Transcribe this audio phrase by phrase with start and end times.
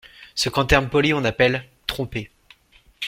[0.33, 1.63] Ce qu’en termes polis on appelle…
[1.85, 2.31] trompé!